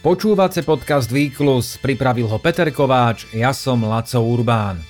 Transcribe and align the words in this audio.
Počúvace 0.00 0.64
podcast 0.64 1.12
Výklus, 1.12 1.76
pripravil 1.76 2.24
ho 2.24 2.40
Peter 2.40 2.72
Kováč, 2.72 3.28
ja 3.36 3.52
som 3.52 3.84
Laco 3.84 4.16
Urbán. 4.24 4.80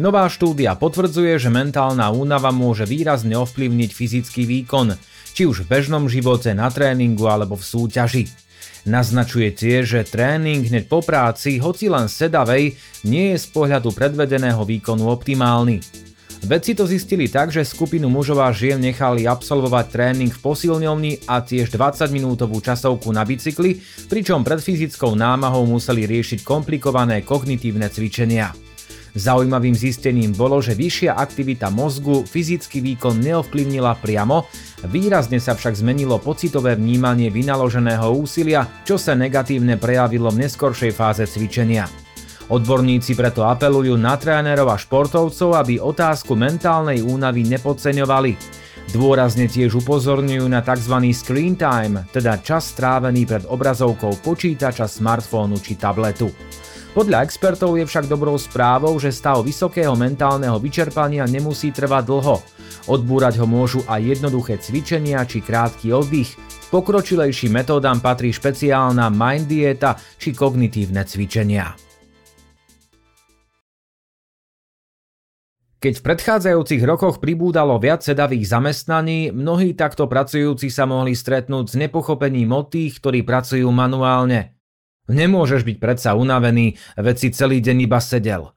Nová 0.00 0.24
štúdia 0.24 0.72
potvrdzuje, 0.72 1.36
že 1.36 1.52
mentálna 1.52 2.08
únava 2.08 2.48
môže 2.48 2.88
výrazne 2.88 3.36
ovplyvniť 3.36 3.90
fyzický 3.92 4.48
výkon, 4.48 4.96
či 5.36 5.44
už 5.44 5.68
v 5.68 5.76
bežnom 5.76 6.08
živote, 6.08 6.56
na 6.56 6.72
tréningu 6.72 7.28
alebo 7.28 7.60
v 7.60 7.64
súťaži. 7.68 8.24
Naznačuje 8.88 9.52
tiež, 9.52 9.84
že 9.84 10.08
tréning 10.08 10.64
hneď 10.64 10.88
po 10.88 11.04
práci, 11.04 11.60
hoci 11.60 11.92
len 11.92 12.08
sedavej, 12.08 12.80
nie 13.04 13.36
je 13.36 13.38
z 13.44 13.46
pohľadu 13.52 13.92
predvedeného 13.92 14.64
výkonu 14.64 15.12
optimálny. 15.12 15.84
Vedci 16.44 16.76
to 16.76 16.84
zistili 16.84 17.24
tak, 17.32 17.48
že 17.48 17.64
skupinu 17.64 18.12
mužov 18.12 18.44
a 18.44 18.52
žien 18.52 18.76
nechali 18.76 19.24
absolvovať 19.24 19.84
tréning 19.88 20.28
v 20.28 20.42
posilňovni 20.44 21.24
a 21.24 21.40
tiež 21.40 21.72
20-minútovú 21.72 22.60
časovku 22.60 23.08
na 23.16 23.24
bicykli, 23.24 23.80
pričom 24.12 24.44
pred 24.44 24.60
fyzickou 24.60 25.16
námahou 25.16 25.64
museli 25.64 26.04
riešiť 26.04 26.44
komplikované 26.44 27.24
kognitívne 27.24 27.88
cvičenia. 27.88 28.52
Zaujímavým 29.16 29.72
zistením 29.72 30.36
bolo, 30.36 30.60
že 30.60 30.76
vyššia 30.76 31.16
aktivita 31.16 31.72
mozgu 31.72 32.28
fyzický 32.28 32.84
výkon 32.92 33.24
neovplyvnila 33.24 33.96
priamo, 34.04 34.44
výrazne 34.84 35.40
sa 35.40 35.56
však 35.56 35.80
zmenilo 35.80 36.20
pocitové 36.20 36.76
vnímanie 36.76 37.32
vynaloženého 37.32 38.10
úsilia, 38.12 38.68
čo 38.84 39.00
sa 39.00 39.16
negatívne 39.16 39.80
prejavilo 39.80 40.28
v 40.28 40.44
neskoršej 40.44 40.92
fáze 40.92 41.24
cvičenia. 41.24 42.03
Odborníci 42.52 43.16
preto 43.16 43.48
apelujú 43.48 43.96
na 43.96 44.20
trénerov 44.20 44.68
a 44.68 44.76
športovcov, 44.76 45.56
aby 45.56 45.80
otázku 45.80 46.36
mentálnej 46.36 47.00
únavy 47.00 47.40
nepodceňovali. 47.48 48.36
Dôrazne 48.92 49.48
tiež 49.48 49.80
upozorňujú 49.80 50.44
na 50.44 50.60
tzv. 50.60 50.92
screen 51.16 51.56
time, 51.56 52.04
teda 52.12 52.36
čas 52.44 52.76
strávený 52.76 53.24
pred 53.24 53.48
obrazovkou 53.48 54.20
počítača, 54.20 54.84
smartfónu 54.84 55.56
či 55.56 55.80
tabletu. 55.80 56.28
Podľa 56.92 57.26
expertov 57.26 57.74
je 57.80 57.88
však 57.88 58.06
dobrou 58.06 58.38
správou, 58.38 58.94
že 59.00 59.10
stav 59.10 59.42
vysokého 59.42 59.96
mentálneho 59.98 60.60
vyčerpania 60.60 61.26
nemusí 61.26 61.72
trvať 61.74 62.04
dlho. 62.06 62.36
Odbúrať 62.86 63.40
ho 63.40 63.48
môžu 63.48 63.80
aj 63.88 64.20
jednoduché 64.20 64.60
cvičenia 64.60 65.24
či 65.24 65.40
krátky 65.40 65.90
oddych. 65.90 66.36
Pokročilejším 66.70 67.64
metódam 67.64 67.98
patrí 67.98 68.30
špeciálna 68.30 69.08
mind 69.10 69.48
dieta 69.48 69.96
či 70.20 70.36
kognitívne 70.36 71.02
cvičenia. 71.02 71.93
Keď 75.84 76.00
v 76.00 76.06
predchádzajúcich 76.16 76.80
rokoch 76.88 77.20
pribúdalo 77.20 77.76
viac 77.76 78.00
sedavých 78.00 78.48
zamestnaní, 78.48 79.28
mnohí 79.36 79.76
takto 79.76 80.08
pracujúci 80.08 80.72
sa 80.72 80.88
mohli 80.88 81.12
stretnúť 81.12 81.64
s 81.68 81.74
nepochopením 81.76 82.56
od 82.56 82.72
tých, 82.72 83.04
ktorí 83.04 83.20
pracujú 83.20 83.68
manuálne. 83.68 84.56
Nemôžeš 85.12 85.60
byť 85.60 85.76
predsa 85.76 86.16
unavený, 86.16 86.80
veď 86.96 87.16
si 87.20 87.28
celý 87.36 87.60
deň 87.60 87.84
iba 87.84 88.00
sedel. 88.00 88.56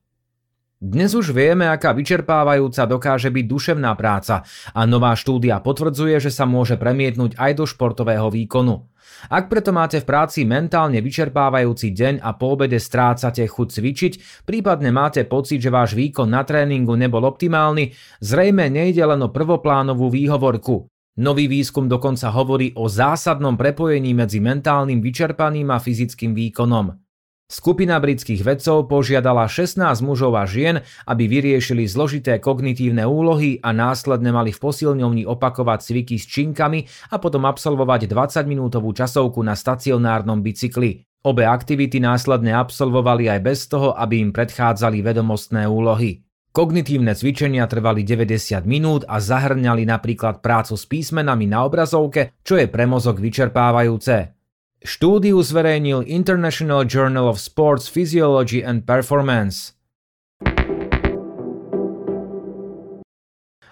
Dnes 0.78 1.09
už 1.17 1.33
vieme, 1.33 1.66
aká 1.66 1.89
vyčerpávajúca 1.89 2.86
dokáže 2.86 3.33
byť 3.33 3.45
duševná 3.50 3.97
práca 3.97 4.45
a 4.78 4.86
nová 4.86 5.17
štúdia 5.17 5.58
potvrdzuje, 5.58 6.22
že 6.22 6.30
sa 6.30 6.45
môže 6.45 6.78
premietnúť 6.78 7.33
aj 7.33 7.52
do 7.58 7.66
športového 7.66 8.30
výkonu. 8.30 8.86
Ak 9.25 9.50
preto 9.50 9.73
máte 9.73 9.98
v 9.98 10.05
práci 10.05 10.45
mentálne 10.45 11.02
vyčerpávajúci 11.02 11.98
deň 11.98 12.22
a 12.22 12.38
po 12.38 12.53
obede 12.53 12.78
strácate 12.78 13.42
chuť 13.50 13.67
cvičiť, 13.73 14.14
prípadne 14.45 14.94
máte 14.94 15.25
pocit, 15.25 15.66
že 15.66 15.73
váš 15.73 15.98
výkon 15.98 16.30
na 16.30 16.45
tréningu 16.45 16.94
nebol 16.94 17.25
optimálny, 17.25 17.98
zrejme 18.22 18.70
nejde 18.70 19.02
len 19.02 19.25
o 19.25 19.33
prvoplánovú 19.33 20.14
výhovorku. 20.14 20.86
Nový 21.17 21.50
výskum 21.50 21.89
dokonca 21.89 22.30
hovorí 22.30 22.78
o 22.78 22.86
zásadnom 22.86 23.58
prepojení 23.58 24.14
medzi 24.14 24.38
mentálnym 24.38 25.02
vyčerpaním 25.02 25.73
a 25.73 25.82
fyzickým 25.82 26.37
výkonom. 26.37 27.07
Skupina 27.48 27.96
britských 27.96 28.44
vedcov 28.44 28.92
požiadala 28.92 29.48
16 29.48 29.80
mužov 30.04 30.36
a 30.36 30.44
žien, 30.44 30.84
aby 31.08 31.32
vyriešili 31.32 31.88
zložité 31.88 32.44
kognitívne 32.44 33.08
úlohy 33.08 33.64
a 33.64 33.72
následne 33.72 34.36
mali 34.36 34.52
v 34.52 34.60
posilňovni 34.60 35.24
opakovať 35.24 35.80
cviky 35.80 36.20
s 36.20 36.28
činkami 36.28 36.84
a 37.08 37.16
potom 37.24 37.48
absolvovať 37.48 38.12
20-minútovú 38.12 38.92
časovku 38.92 39.40
na 39.48 39.56
stacionárnom 39.56 40.44
bicykli. 40.44 41.08
Obe 41.24 41.48
aktivity 41.48 42.04
následne 42.04 42.52
absolvovali 42.52 43.32
aj 43.32 43.40
bez 43.40 43.72
toho, 43.72 43.96
aby 43.96 44.28
im 44.28 44.36
predchádzali 44.36 45.00
vedomostné 45.00 45.72
úlohy. 45.72 46.28
Kognitívne 46.52 47.16
cvičenia 47.16 47.64
trvali 47.64 48.04
90 48.04 48.68
minút 48.68 49.08
a 49.08 49.24
zahrňali 49.24 49.88
napríklad 49.88 50.44
prácu 50.44 50.76
s 50.76 50.84
písmenami 50.84 51.48
na 51.48 51.64
obrazovke, 51.64 52.36
čo 52.44 52.60
je 52.60 52.68
pre 52.68 52.84
mozog 52.84 53.24
vyčerpávajúce. 53.24 54.36
Štúdiu 54.86 55.42
zverejnil 55.42 56.05
International 56.05 56.86
Journal 56.86 57.26
of 57.26 57.42
Sports 57.42 57.89
Physiology 57.89 58.61
and 58.61 58.86
Performance. 58.86 59.77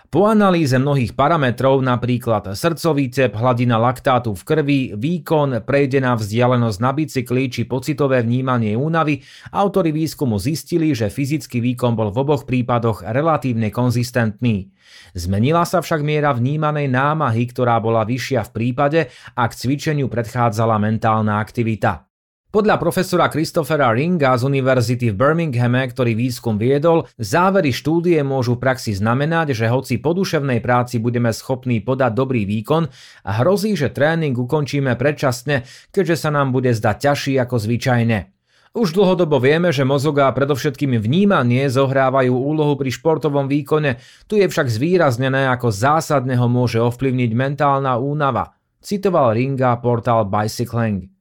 Po 0.06 0.30
analýze 0.30 0.78
mnohých 0.78 1.18
parametrov, 1.18 1.82
napríklad 1.82 2.54
srdcový 2.54 3.10
tep, 3.12 3.34
hladina 3.36 3.82
laktátu 3.82 4.38
v 4.38 4.44
krvi, 4.46 4.80
výkon, 4.96 5.66
prejdená 5.66 6.16
vzdialenosť 6.16 6.80
na 6.80 6.92
bicykli 6.96 7.44
či 7.52 7.62
pocitové 7.66 8.22
vnímanie 8.22 8.78
únavy, 8.78 9.26
autori 9.52 9.90
výskumu 9.90 10.38
zistili, 10.38 10.94
že 10.94 11.10
fyzický 11.12 11.60
výkon 11.60 11.98
bol 11.98 12.14
v 12.14 12.22
oboch 12.22 12.48
prípadoch 12.48 13.04
relatívne 13.04 13.74
konzistentný. 13.74 14.72
Zmenila 15.18 15.66
sa 15.66 15.82
však 15.82 16.06
miera 16.06 16.32
vnímanej 16.32 16.88
námahy, 16.92 17.50
ktorá 17.50 17.82
bola 17.82 18.06
vyššia 18.06 18.46
v 18.48 18.54
prípade, 18.54 19.00
ak 19.34 19.52
cvičeniu 19.58 20.06
predchádzala 20.08 20.78
mentálna 20.78 21.42
aktivita. 21.42 22.15
Podľa 22.56 22.80
profesora 22.80 23.28
Christophera 23.28 23.92
Ringa 23.92 24.32
z 24.40 24.48
Univerzity 24.48 25.12
v 25.12 25.20
Birminghame, 25.20 25.92
ktorý 25.92 26.16
výskum 26.16 26.56
viedol, 26.56 27.04
závery 27.20 27.76
štúdie 27.76 28.24
môžu 28.24 28.56
v 28.56 28.64
praxi 28.64 28.96
znamenať, 28.96 29.52
že 29.52 29.68
hoci 29.68 30.00
po 30.00 30.16
duševnej 30.16 30.64
práci 30.64 31.04
budeme 31.04 31.36
schopní 31.36 31.84
podať 31.84 32.16
dobrý 32.16 32.48
výkon, 32.48 32.88
hrozí, 33.28 33.76
že 33.76 33.92
tréning 33.92 34.32
ukončíme 34.32 34.96
predčasne, 34.96 35.68
keďže 35.92 36.16
sa 36.16 36.32
nám 36.32 36.56
bude 36.56 36.72
zdať 36.72 36.96
ťažší 36.96 37.36
ako 37.44 37.60
zvyčajne. 37.60 38.32
Už 38.72 38.96
dlhodobo 38.96 39.36
vieme, 39.44 39.76
že 39.76 39.84
mozog 39.84 40.24
a 40.24 40.32
predovšetkým 40.32 40.96
vnímanie 40.96 41.68
zohrávajú 41.68 42.32
úlohu 42.32 42.80
pri 42.80 42.88
športovom 42.88 43.52
výkone, 43.52 44.00
tu 44.32 44.40
je 44.40 44.48
však 44.48 44.72
zvýraznené, 44.72 45.52
ako 45.52 45.76
zásadne 45.76 46.40
ho 46.40 46.48
môže 46.48 46.80
ovplyvniť 46.80 47.32
mentálna 47.36 48.00
únava, 48.00 48.56
citoval 48.80 49.36
Ringa 49.36 49.76
portál 49.84 50.24
Bicycling. 50.24 51.15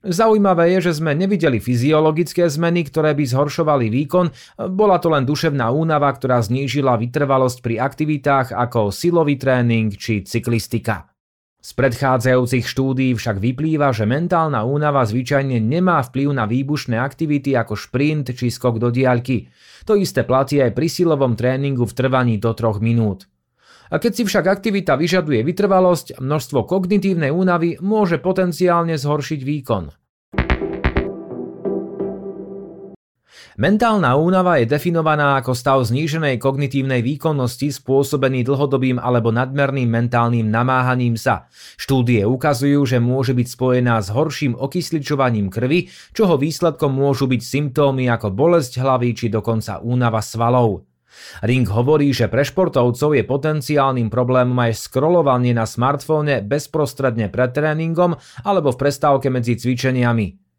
Zaujímavé 0.00 0.80
je, 0.80 0.88
že 0.88 1.04
sme 1.04 1.12
nevideli 1.12 1.60
fyziologické 1.60 2.48
zmeny, 2.48 2.88
ktoré 2.88 3.12
by 3.12 3.20
zhoršovali 3.20 3.92
výkon, 3.92 4.32
bola 4.72 4.96
to 4.96 5.12
len 5.12 5.28
duševná 5.28 5.68
únava, 5.68 6.08
ktorá 6.08 6.40
znížila 6.40 6.96
vytrvalosť 6.96 7.60
pri 7.60 7.84
aktivitách 7.84 8.56
ako 8.56 8.88
silový 8.88 9.36
tréning 9.36 9.92
či 9.92 10.24
cyklistika. 10.24 11.12
Z 11.60 11.76
predchádzajúcich 11.76 12.64
štúdií 12.64 13.12
však 13.12 13.36
vyplýva, 13.36 13.92
že 13.92 14.08
mentálna 14.08 14.64
únava 14.64 15.04
zvyčajne 15.04 15.60
nemá 15.60 16.00
vplyv 16.00 16.32
na 16.32 16.48
výbušné 16.48 16.96
aktivity 16.96 17.52
ako 17.52 17.76
šprint 17.76 18.32
či 18.32 18.48
skok 18.48 18.80
do 18.80 18.88
diaľky. 18.88 19.52
To 19.84 19.92
isté 19.92 20.24
platí 20.24 20.64
aj 20.64 20.72
pri 20.72 20.88
silovom 20.88 21.36
tréningu 21.36 21.84
v 21.84 21.92
trvaní 21.92 22.40
do 22.40 22.56
3 22.56 22.80
minút. 22.80 23.28
A 23.90 23.98
keď 23.98 24.12
si 24.14 24.22
však 24.22 24.46
aktivita 24.46 24.94
vyžaduje 24.94 25.42
vytrvalosť, 25.42 26.22
množstvo 26.22 26.62
kognitívnej 26.62 27.34
únavy 27.34 27.82
môže 27.82 28.22
potenciálne 28.22 28.94
zhoršiť 28.94 29.40
výkon. 29.42 29.84
Mentálna 33.60 34.16
únava 34.16 34.56
je 34.56 34.64
definovaná 34.64 35.36
ako 35.36 35.52
stav 35.52 35.84
zníženej 35.84 36.40
kognitívnej 36.40 37.04
výkonnosti 37.04 37.68
spôsobený 37.68 38.40
dlhodobým 38.48 38.96
alebo 38.96 39.28
nadmerným 39.28 39.84
mentálnym 39.84 40.48
namáhaním 40.48 41.20
sa. 41.20 41.44
Štúdie 41.76 42.24
ukazujú, 42.24 42.80
že 42.88 43.04
môže 43.04 43.36
byť 43.36 43.48
spojená 43.52 44.00
s 44.00 44.08
horším 44.16 44.56
okysličovaním 44.56 45.52
krvi, 45.52 45.92
čoho 46.16 46.40
výsledkom 46.40 46.88
môžu 46.88 47.28
byť 47.28 47.42
symptómy 47.44 48.08
ako 48.08 48.32
bolesť 48.32 48.80
hlavy 48.80 49.12
či 49.12 49.26
dokonca 49.28 49.84
únava 49.84 50.24
svalov. 50.24 50.89
Ring 51.42 51.66
hovorí, 51.66 52.14
že 52.14 52.30
pre 52.30 52.46
športovcov 52.46 53.16
je 53.16 53.24
potenciálnym 53.26 54.08
problémom 54.08 54.56
aj 54.60 54.90
scrollovanie 54.90 55.56
na 55.56 55.66
smartfóne 55.66 56.42
bezprostredne 56.44 57.32
pred 57.32 57.50
tréningom 57.50 58.18
alebo 58.46 58.74
v 58.74 58.80
prestávke 58.80 59.28
medzi 59.30 59.58
cvičeniami. 59.58 60.50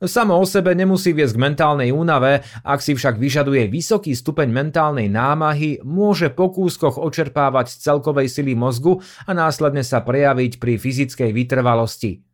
Samo 0.00 0.40
o 0.40 0.48
sebe 0.48 0.72
nemusí 0.72 1.12
viesť 1.12 1.36
k 1.36 1.42
mentálnej 1.44 1.92
únave, 1.92 2.40
ak 2.64 2.80
si 2.80 2.96
však 2.96 3.20
vyžaduje 3.20 3.68
vysoký 3.68 4.16
stupeň 4.16 4.48
mentálnej 4.48 5.12
námahy, 5.12 5.84
môže 5.84 6.32
po 6.32 6.48
kúskoch 6.48 6.96
očerpávať 6.96 7.68
z 7.68 7.76
celkovej 7.84 8.32
sily 8.32 8.56
mozgu 8.56 8.96
a 9.28 9.36
následne 9.36 9.84
sa 9.84 10.00
prejaviť 10.00 10.56
pri 10.56 10.80
fyzickej 10.80 11.36
vytrvalosti. 11.36 12.24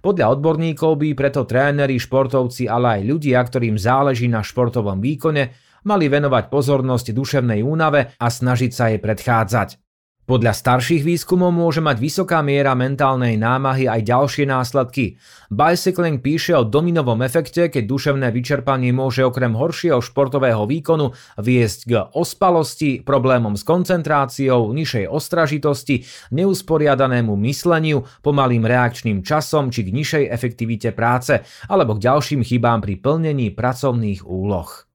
Podľa 0.00 0.36
odborníkov 0.36 1.00
by 1.00 1.08
preto 1.12 1.44
tréneri, 1.44 2.00
športovci, 2.00 2.72
ale 2.72 3.00
aj 3.00 3.02
ľudia, 3.04 3.40
ktorým 3.40 3.76
záleží 3.76 4.24
na 4.28 4.40
športovom 4.40 4.96
výkone, 5.00 5.52
mali 5.84 6.10
venovať 6.10 6.50
pozornosť 6.50 7.14
duševnej 7.14 7.60
únave 7.64 8.16
a 8.18 8.26
snažiť 8.26 8.70
sa 8.72 8.92
jej 8.92 9.00
predchádzať. 9.00 9.84
Podľa 10.24 10.56
starších 10.56 11.04
výskumov 11.04 11.52
môže 11.52 11.84
mať 11.84 12.00
vysoká 12.00 12.40
miera 12.40 12.72
mentálnej 12.72 13.36
námahy 13.36 13.84
aj 13.84 14.08
ďalšie 14.08 14.48
následky. 14.48 15.20
Bicycling 15.52 16.24
píše 16.24 16.56
o 16.56 16.64
dominovom 16.64 17.20
efekte, 17.20 17.68
keď 17.68 17.84
duševné 17.84 18.32
vyčerpanie 18.32 18.88
môže 18.88 19.20
okrem 19.20 19.52
horšieho 19.52 20.00
športového 20.00 20.64
výkonu 20.64 21.12
viesť 21.36 21.80
k 21.84 21.92
ospalosti, 22.16 23.04
problémom 23.04 23.52
s 23.52 23.68
koncentráciou, 23.68 24.72
nižšej 24.72 25.12
ostražitosti, 25.12 26.08
neusporiadanému 26.32 27.36
mysleniu, 27.44 28.08
pomalým 28.24 28.64
reakčným 28.64 29.20
časom 29.20 29.68
či 29.68 29.84
k 29.84 29.92
nižšej 29.92 30.24
efektivite 30.32 30.96
práce 30.96 31.44
alebo 31.68 32.00
k 32.00 32.08
ďalším 32.08 32.40
chybám 32.48 32.80
pri 32.80 32.96
plnení 32.96 33.52
pracovných 33.52 34.24
úloh. 34.24 34.88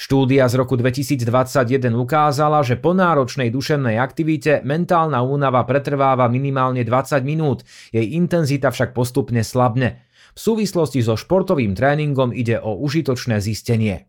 Štúdia 0.00 0.48
z 0.48 0.56
roku 0.56 0.80
2021 0.80 1.28
ukázala, 1.92 2.64
že 2.64 2.80
po 2.80 2.96
náročnej 2.96 3.52
duševnej 3.52 4.00
aktivite 4.00 4.64
mentálna 4.64 5.20
únava 5.20 5.60
pretrváva 5.68 6.24
minimálne 6.32 6.80
20 6.88 7.20
minút, 7.20 7.68
jej 7.92 8.16
intenzita 8.16 8.72
však 8.72 8.96
postupne 8.96 9.44
slabne. 9.44 10.08
V 10.32 10.40
súvislosti 10.40 11.04
so 11.04 11.20
športovým 11.20 11.76
tréningom 11.76 12.32
ide 12.32 12.56
o 12.56 12.80
užitočné 12.80 13.44
zistenie. 13.44 14.08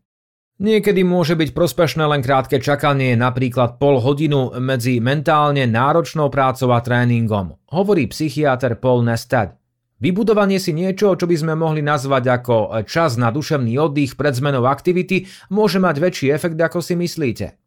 Niekedy 0.63 1.03
môže 1.03 1.35
byť 1.35 1.51
prospešné 1.51 2.07
len 2.07 2.23
krátke 2.23 2.63
čakanie, 2.63 3.19
napríklad 3.19 3.75
pol 3.75 3.99
hodinu 3.99 4.55
medzi 4.63 5.03
mentálne 5.03 5.67
náročnou 5.67 6.31
prácou 6.31 6.71
a 6.71 6.79
tréningom, 6.79 7.59
hovorí 7.67 8.07
psychiatr 8.07 8.79
Paul 8.79 9.03
Nestad. 9.03 9.60
Vybudovanie 10.01 10.57
si 10.57 10.73
niečo, 10.73 11.13
čo 11.13 11.29
by 11.29 11.35
sme 11.37 11.53
mohli 11.53 11.85
nazvať 11.85 12.41
ako 12.41 12.55
čas 12.89 13.21
na 13.21 13.29
duševný 13.29 13.77
oddych 13.77 14.17
pred 14.17 14.33
zmenou 14.33 14.65
aktivity, 14.65 15.29
môže 15.53 15.77
mať 15.77 15.95
väčší 16.01 16.27
efekt, 16.33 16.57
ako 16.57 16.81
si 16.81 16.97
myslíte. 16.97 17.61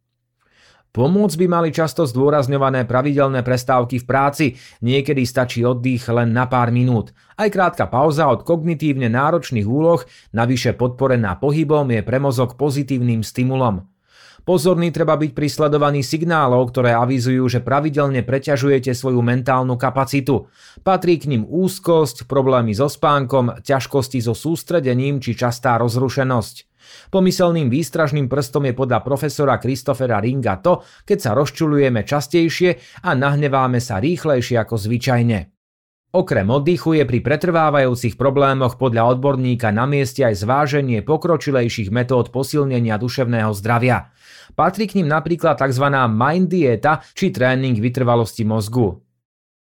Pomôcť 0.94 1.36
by 1.42 1.46
mali 1.46 1.70
často 1.74 2.06
zdôrazňované 2.06 2.86
pravidelné 2.86 3.46
prestávky 3.46 4.02
v 4.02 4.06
práci, 4.06 4.46
niekedy 4.82 5.26
stačí 5.26 5.62
oddych 5.62 6.06
len 6.10 6.30
na 6.30 6.46
pár 6.46 6.74
minút. 6.74 7.14
Aj 7.38 7.50
krátka 7.50 7.86
pauza 7.86 8.30
od 8.30 8.42
kognitívne 8.42 9.10
náročných 9.10 9.66
úloh, 9.66 10.02
navyše 10.34 10.74
podporená 10.74 11.38
pohybom, 11.38 11.90
je 11.90 12.02
pre 12.02 12.18
mozog 12.18 12.54
pozitívnym 12.58 13.26
stimulom. 13.26 13.93
Pozorný 14.44 14.92
treba 14.92 15.16
byť 15.16 15.32
pri 15.32 15.48
sledovaní 15.48 16.04
signálov, 16.04 16.68
ktoré 16.68 16.92
avizujú, 16.92 17.48
že 17.48 17.64
pravidelne 17.64 18.20
preťažujete 18.20 18.92
svoju 18.92 19.24
mentálnu 19.24 19.80
kapacitu. 19.80 20.52
Patrí 20.84 21.16
k 21.16 21.32
ním 21.32 21.48
úzkosť, 21.48 22.28
problémy 22.28 22.76
so 22.76 22.92
spánkom, 22.92 23.64
ťažkosti 23.64 24.20
so 24.20 24.36
sústredením 24.36 25.16
či 25.24 25.32
častá 25.32 25.80
rozrušenosť. 25.80 26.68
Pomyselným 27.08 27.72
výstražným 27.72 28.28
prstom 28.28 28.68
je 28.68 28.76
podľa 28.76 29.00
profesora 29.00 29.56
Christophera 29.56 30.20
Ringa 30.20 30.60
to, 30.60 30.84
keď 31.08 31.18
sa 31.24 31.30
rozčulujeme 31.32 32.04
častejšie 32.04 33.00
a 33.08 33.16
nahneváme 33.16 33.80
sa 33.80 33.96
rýchlejšie 33.96 34.60
ako 34.60 34.76
zvyčajne. 34.76 35.54
Okrem 36.14 36.46
oddychu 36.46 36.94
je 36.94 37.04
pri 37.10 37.26
pretrvávajúcich 37.26 38.14
problémoch 38.14 38.78
podľa 38.78 39.18
odborníka 39.18 39.74
na 39.74 39.82
mieste 39.82 40.22
aj 40.22 40.46
zváženie 40.46 41.02
pokročilejších 41.02 41.90
metód 41.90 42.30
posilnenia 42.30 42.94
duševného 43.02 43.50
zdravia. 43.50 44.14
Patrí 44.52 44.84
k 44.84 45.00
ním 45.00 45.08
napríklad 45.08 45.56
tzv. 45.56 45.88
mind 46.12 46.52
dieta 46.52 47.00
či 47.16 47.32
tréning 47.32 47.80
vytrvalosti 47.80 48.44
mozgu. 48.44 49.00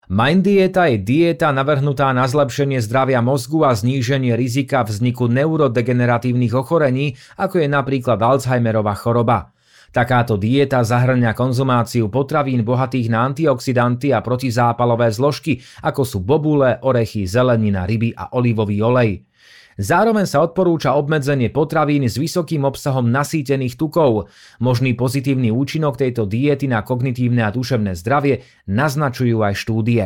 Mind 0.08 0.42
dieta 0.42 0.90
je 0.90 0.98
dieta 0.98 1.52
navrhnutá 1.54 2.10
na 2.10 2.24
zlepšenie 2.26 2.80
zdravia 2.82 3.20
mozgu 3.20 3.62
a 3.62 3.76
zníženie 3.76 4.34
rizika 4.34 4.82
vzniku 4.82 5.30
neurodegeneratívnych 5.30 6.52
ochorení, 6.52 7.16
ako 7.38 7.62
je 7.62 7.68
napríklad 7.70 8.18
Alzheimerová 8.18 8.92
choroba. 8.98 9.54
Takáto 9.92 10.40
dieta 10.40 10.80
zahrňa 10.80 11.36
konzumáciu 11.36 12.08
potravín 12.08 12.64
bohatých 12.64 13.12
na 13.12 13.28
antioxidanty 13.28 14.08
a 14.10 14.24
protizápalové 14.24 15.12
zložky, 15.12 15.60
ako 15.84 16.02
sú 16.02 16.18
bobule, 16.24 16.80
orechy, 16.80 17.28
zelenina, 17.28 17.84
ryby 17.84 18.16
a 18.16 18.32
olivový 18.32 18.80
olej. 18.80 19.20
Zároveň 19.80 20.28
sa 20.28 20.44
odporúča 20.44 20.92
obmedzenie 20.96 21.48
potravín 21.48 22.04
s 22.04 22.20
vysokým 22.20 22.68
obsahom 22.68 23.08
nasýtených 23.08 23.80
tukov. 23.80 24.28
Možný 24.60 24.92
pozitívny 24.92 25.48
účinok 25.48 25.96
tejto 25.96 26.28
diety 26.28 26.68
na 26.68 26.84
kognitívne 26.84 27.46
a 27.46 27.54
duševné 27.54 27.96
zdravie 27.96 28.44
naznačujú 28.68 29.40
aj 29.40 29.54
štúdie. 29.56 30.04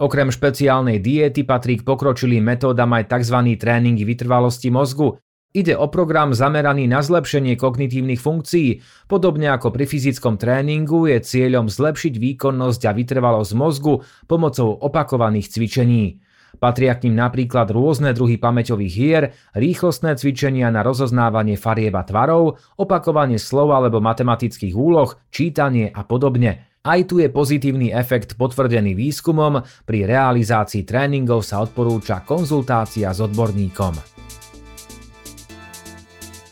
Okrem 0.00 0.32
špeciálnej 0.32 1.02
diety 1.02 1.44
patrí 1.44 1.76
k 1.76 1.84
pokročilým 1.84 2.40
metódam 2.40 2.94
aj 2.96 3.10
tzv. 3.10 3.36
tréningy 3.60 4.08
vytrvalosti 4.08 4.72
mozgu, 4.72 5.20
Ide 5.50 5.74
o 5.74 5.90
program 5.90 6.30
zameraný 6.30 6.86
na 6.86 7.02
zlepšenie 7.02 7.58
kognitívnych 7.58 8.22
funkcií. 8.22 8.86
Podobne 9.10 9.50
ako 9.50 9.74
pri 9.74 9.82
fyzickom 9.82 10.38
tréningu 10.38 11.10
je 11.10 11.18
cieľom 11.18 11.66
zlepšiť 11.66 12.14
výkonnosť 12.22 12.86
a 12.86 12.94
vytrvalosť 12.94 13.58
mozgu 13.58 13.98
pomocou 14.30 14.78
opakovaných 14.78 15.50
cvičení. 15.50 16.22
Patria 16.58 16.98
k 16.98 17.06
ním 17.06 17.20
napríklad 17.20 17.70
rôzne 17.70 18.10
druhy 18.10 18.40
pamäťových 18.40 18.92
hier, 18.92 19.22
rýchlostné 19.54 20.18
cvičenia 20.18 20.72
na 20.74 20.82
rozoznávanie 20.82 21.54
farieb 21.54 21.94
a 21.94 22.02
tvarov, 22.02 22.58
opakovanie 22.80 23.38
slov 23.38 23.70
alebo 23.70 24.02
matematických 24.02 24.74
úloh, 24.74 25.14
čítanie 25.30 25.92
a 25.92 26.02
podobne. 26.02 26.66
Aj 26.80 27.00
tu 27.04 27.20
je 27.20 27.28
pozitívny 27.28 27.92
efekt 27.92 28.40
potvrdený 28.40 28.96
výskumom, 28.96 29.60
pri 29.84 30.08
realizácii 30.08 30.88
tréningov 30.88 31.44
sa 31.44 31.60
odporúča 31.60 32.24
konzultácia 32.24 33.12
s 33.12 33.20
odborníkom. 33.20 33.94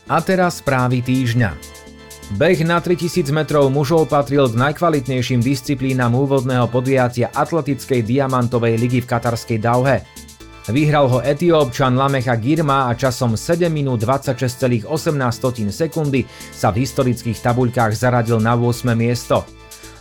A 0.09 0.17
teraz 0.25 0.61
správy 0.61 1.01
týždňa. 1.05 1.68
Beh 2.29 2.61
na 2.61 2.77
3000 2.77 3.33
metrov 3.33 3.73
mužov 3.73 4.05
patril 4.05 4.45
k 4.45 4.53
najkvalitnejším 4.53 5.41
disciplínam 5.41 6.13
úvodného 6.13 6.69
podujatia 6.69 7.33
Atletickej 7.33 8.05
diamantovej 8.05 8.77
ligy 8.77 9.01
v 9.01 9.09
katarskej 9.09 9.57
Dauhe. 9.57 10.05
Vyhral 10.69 11.09
ho 11.09 11.25
etiópčan 11.25 11.97
Lamecha 11.97 12.37
Girma 12.37 12.85
a 12.85 12.93
časom 12.93 13.33
7 13.33 13.73
minút 13.73 14.05
26,18 14.05 14.85
sekundy 15.73 16.21
sa 16.53 16.69
v 16.69 16.85
historických 16.85 17.41
tabuľkách 17.41 17.97
zaradil 17.97 18.37
na 18.37 18.53
8. 18.53 18.93
miesto. 18.93 19.49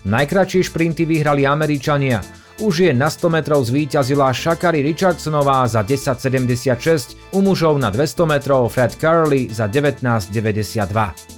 Najkračšie 0.05 0.69
šprinty 0.69 1.09
vyhrali 1.09 1.49
Američania– 1.49 2.21
už 2.59 2.91
je 2.91 2.91
na 2.91 3.07
100 3.07 3.31
metrov 3.31 3.63
zvíťazila 3.63 4.35
Shakari 4.35 4.83
Richardsonová 4.83 5.63
za 5.71 5.87
10.76, 5.87 7.15
u 7.31 7.39
mužov 7.39 7.79
na 7.79 7.87
200 7.95 8.27
metrov 8.27 8.67
Fred 8.75 8.99
Curley 8.99 9.47
za 9.47 9.71
19.92. 9.71 11.38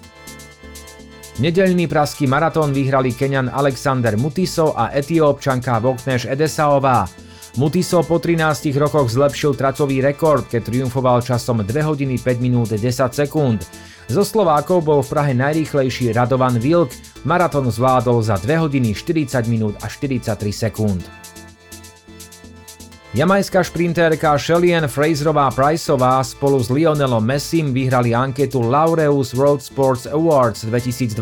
Nedeľný 1.41 1.89
praský 1.89 2.29
maratón 2.29 2.69
vyhrali 2.69 3.17
Kenian 3.17 3.49
Alexander 3.49 4.13
Mutiso 4.21 4.77
a 4.77 4.93
etiópčanka 4.93 5.81
Vokneš 5.81 6.29
Edesaová. 6.29 7.09
Mutiso 7.57 8.05
po 8.05 8.21
13 8.21 8.77
rokoch 8.77 9.09
zlepšil 9.09 9.57
tracový 9.57 10.05
rekord, 10.05 10.45
keď 10.53 10.69
triumfoval 10.69 11.25
časom 11.25 11.65
2 11.65 11.73
hodiny 11.81 12.21
5 12.21 12.45
minút 12.45 12.77
10 12.77 12.85
sekúnd. 13.17 13.65
Zo 14.13 14.21
Slovákov 14.21 14.85
bol 14.85 15.01
v 15.01 15.17
Prahe 15.17 15.33
najrýchlejší 15.33 16.13
Radovan 16.13 16.61
Vilk, 16.61 16.93
maratón 17.25 17.73
zvládol 17.73 18.21
za 18.21 18.37
2 18.37 18.61
hodiny 18.61 18.93
40 18.93 19.41
minút 19.49 19.81
a 19.81 19.89
43 19.89 20.37
sekúnd. 20.53 21.20
Jamajská 23.11 23.67
šprintérka 23.67 24.39
Shelien 24.39 24.87
Fraserová 24.87 25.51
Priceová 25.51 26.23
spolu 26.23 26.63
s 26.63 26.71
Lionelom 26.71 27.19
Messim 27.19 27.75
vyhrali 27.75 28.15
anketu 28.15 28.63
Laureus 28.63 29.35
World 29.35 29.59
Sports 29.67 30.07
Awards 30.07 30.63
2022. 30.63 31.19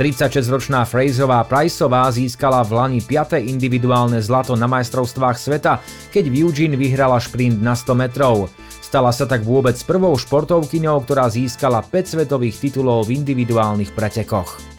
36-ročná 0.00 0.88
Fraserová 0.88 1.44
Priceová 1.44 2.08
získala 2.08 2.64
v 2.64 2.72
Lani 2.72 3.00
5. 3.04 3.36
individuálne 3.36 4.16
zlato 4.24 4.56
na 4.56 4.64
majstrovstvách 4.64 5.36
sveta, 5.36 5.84
keď 6.08 6.24
v 6.32 6.48
Eugene 6.48 6.80
vyhrala 6.80 7.20
šprint 7.20 7.60
na 7.60 7.76
100 7.76 7.92
metrov. 7.92 8.48
Stala 8.80 9.12
sa 9.12 9.28
tak 9.28 9.44
vôbec 9.44 9.76
prvou 9.84 10.16
športovkyňou, 10.16 11.04
ktorá 11.04 11.28
získala 11.28 11.84
5 11.84 12.16
svetových 12.16 12.64
titulov 12.64 13.12
v 13.12 13.20
individuálnych 13.20 13.92
pretekoch. 13.92 14.75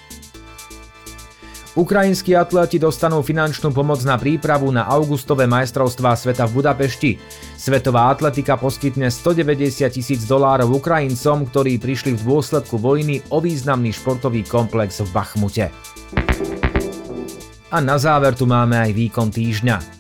Ukrajinskí 1.77 2.33
atleti 2.33 2.81
dostanú 2.81 3.21
finančnú 3.21 3.69
pomoc 3.69 4.01
na 4.01 4.17
prípravu 4.17 4.73
na 4.73 4.89
augustové 4.89 5.45
majstrovstvá 5.45 6.17
sveta 6.17 6.49
v 6.49 6.57
Budapešti. 6.57 7.11
Svetová 7.53 8.09
atletika 8.09 8.57
poskytne 8.57 9.13
190 9.13 9.85
tisíc 9.93 10.25
dolárov 10.25 10.73
Ukrajincom, 10.73 11.45
ktorí 11.45 11.77
prišli 11.77 12.17
v 12.17 12.25
dôsledku 12.25 12.81
vojny 12.81 13.21
o 13.29 13.37
významný 13.37 13.93
športový 13.93 14.41
komplex 14.49 15.05
v 15.05 15.09
Bachmute. 15.13 15.69
A 17.69 17.77
na 17.77 18.01
záver 18.01 18.33
tu 18.33 18.49
máme 18.49 18.73
aj 18.73 18.97
výkon 18.97 19.29
týždňa. 19.29 19.96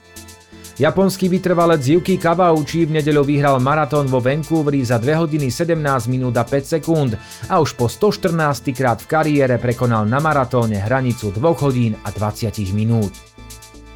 Japonský 0.77 1.25
vytrvalec 1.25 1.81
Yuki 1.81 2.21
Kawauchi 2.21 2.85
v 2.85 3.01
nedeľu 3.01 3.25
vyhral 3.25 3.57
maratón 3.57 4.05
vo 4.05 4.21
Vancouveri 4.21 4.85
za 4.85 5.01
2 5.01 5.25
hodiny 5.25 5.49
17 5.49 5.73
minút 6.05 6.37
a 6.37 6.45
5 6.45 6.77
sekúnd 6.77 7.17
a 7.49 7.57
už 7.57 7.73
po 7.73 7.89
114 7.89 8.77
krát 8.77 9.01
v 9.01 9.09
kariére 9.09 9.57
prekonal 9.57 10.05
na 10.05 10.21
maratóne 10.21 10.77
hranicu 10.77 11.33
2 11.33 11.41
hodín 11.65 11.97
a 12.05 12.13
20 12.13 12.53
minút. 12.77 13.09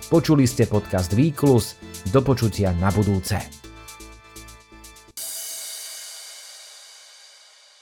Počuli 0.10 0.50
ste 0.50 0.66
podcast 0.66 1.14
Výklus, 1.14 1.78
do 2.10 2.26
počutia 2.26 2.74
na 2.74 2.90
budúce. 2.90 3.61